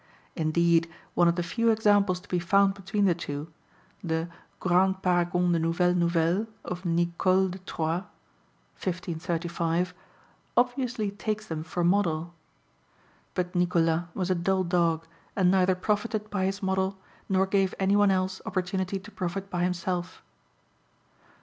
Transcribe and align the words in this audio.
Indeed, 0.35 0.89
one 1.13 1.27
of 1.27 1.35
the 1.35 1.43
few 1.43 1.69
examples 1.69 2.19
to 2.21 2.27
be 2.27 2.39
found 2.39 2.73
between 2.73 3.05
the 3.05 3.13
two, 3.13 3.53
the 4.03 4.29
Grand 4.59 5.03
Paragon 5.03 5.51
de 5.51 5.59
Nouvelles 5.59 5.95
Nouvelles 5.95 6.47
of 6.65 6.83
Nicolas 6.85 7.51
de 7.51 7.59
Troyes 7.59 8.01
(1535), 8.81 9.93
obviously 10.57 11.11
takes 11.11 11.45
them 11.45 11.61
for 11.63 11.83
model. 11.83 12.33
But 13.35 13.53
Nicolas 13.53 14.05
was 14.15 14.31
a 14.31 14.33
dull 14.33 14.63
dog, 14.63 15.05
and 15.35 15.51
neither 15.51 15.75
profited 15.75 16.31
by 16.31 16.45
his 16.45 16.63
model 16.63 16.97
nor 17.29 17.45
gave 17.45 17.75
any 17.77 17.95
one 17.95 18.09
else 18.09 18.41
opportunity 18.43 18.97
to 18.97 19.11
profit 19.11 19.51
by 19.51 19.61
himself. 19.63 20.23